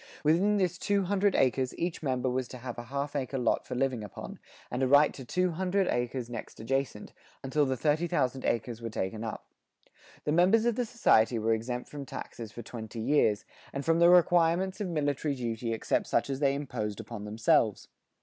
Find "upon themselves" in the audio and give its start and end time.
16.99-17.87